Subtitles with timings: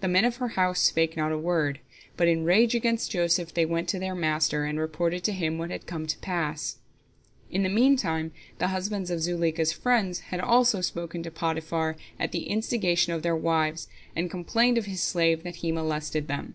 [0.00, 1.78] The men of her house spake not a word,
[2.16, 5.58] but, in a rage against Joseph, they went to their master, and reported to him
[5.58, 6.78] what had come to pass.
[7.48, 12.48] In the meantime the husbands of Zuleika's friends had also spoken to Potiphar, at the
[12.50, 16.54] instigation of their wives, and complained of his slave, that he molested them.